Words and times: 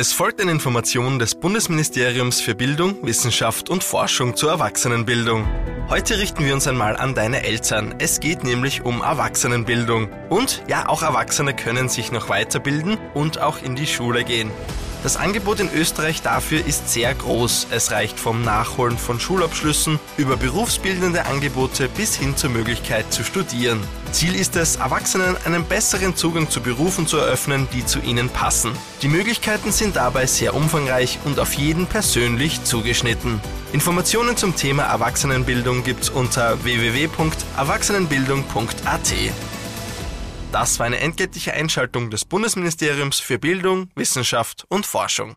Es 0.00 0.12
folgt 0.12 0.40
eine 0.40 0.52
Information 0.52 1.18
des 1.18 1.34
Bundesministeriums 1.34 2.40
für 2.40 2.54
Bildung, 2.54 3.04
Wissenschaft 3.04 3.68
und 3.68 3.82
Forschung 3.82 4.36
zur 4.36 4.52
Erwachsenenbildung. 4.52 5.44
Heute 5.88 6.20
richten 6.20 6.44
wir 6.44 6.54
uns 6.54 6.68
einmal 6.68 6.96
an 6.96 7.16
deine 7.16 7.42
Eltern. 7.42 7.96
Es 7.98 8.20
geht 8.20 8.44
nämlich 8.44 8.84
um 8.84 9.02
Erwachsenenbildung. 9.02 10.08
Und 10.28 10.62
ja, 10.68 10.88
auch 10.88 11.02
Erwachsene 11.02 11.52
können 11.52 11.88
sich 11.88 12.12
noch 12.12 12.28
weiterbilden 12.28 12.96
und 13.14 13.40
auch 13.40 13.60
in 13.60 13.74
die 13.74 13.88
Schule 13.88 14.22
gehen. 14.22 14.52
Das 15.04 15.16
Angebot 15.16 15.60
in 15.60 15.70
Österreich 15.72 16.22
dafür 16.22 16.66
ist 16.66 16.92
sehr 16.92 17.14
groß. 17.14 17.68
Es 17.70 17.92
reicht 17.92 18.18
vom 18.18 18.42
Nachholen 18.42 18.98
von 18.98 19.20
Schulabschlüssen 19.20 20.00
über 20.16 20.36
berufsbildende 20.36 21.26
Angebote 21.26 21.88
bis 21.88 22.16
hin 22.16 22.36
zur 22.36 22.50
Möglichkeit 22.50 23.12
zu 23.12 23.22
studieren. 23.22 23.78
Ziel 24.10 24.34
ist 24.34 24.56
es, 24.56 24.74
Erwachsenen 24.76 25.36
einen 25.44 25.62
besseren 25.64 26.16
Zugang 26.16 26.50
zu 26.50 26.60
Berufen 26.60 27.06
zu 27.06 27.18
eröffnen, 27.18 27.68
die 27.72 27.86
zu 27.86 28.00
ihnen 28.00 28.28
passen. 28.28 28.72
Die 29.02 29.08
Möglichkeiten 29.08 29.70
sind 29.70 29.94
dabei 29.96 30.26
sehr 30.26 30.54
umfangreich 30.54 31.20
und 31.24 31.38
auf 31.38 31.52
jeden 31.54 31.86
persönlich 31.86 32.64
zugeschnitten. 32.64 33.40
Informationen 33.72 34.36
zum 34.36 34.56
Thema 34.56 34.82
Erwachsenenbildung 34.84 35.84
gibt's 35.84 36.10
unter 36.10 36.64
www.erwachsenenbildung.at. 36.64 39.12
Das 40.50 40.78
war 40.78 40.86
eine 40.86 40.98
entgeltliche 41.00 41.52
Einschaltung 41.52 42.10
des 42.10 42.24
Bundesministeriums 42.24 43.20
für 43.20 43.38
Bildung, 43.38 43.90
Wissenschaft 43.94 44.64
und 44.68 44.86
Forschung. 44.86 45.36